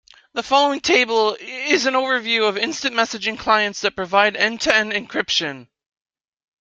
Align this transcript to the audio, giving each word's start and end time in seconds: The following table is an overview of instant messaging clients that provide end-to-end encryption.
The 0.33 0.41
following 0.41 0.79
table 0.79 1.37
is 1.39 1.85
an 1.85 1.93
overview 1.93 2.49
of 2.49 2.57
instant 2.57 2.95
messaging 2.95 3.37
clients 3.37 3.81
that 3.81 3.95
provide 3.95 4.35
end-to-end 4.35 4.93
encryption. 4.93 5.67